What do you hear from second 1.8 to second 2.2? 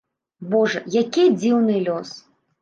лёс!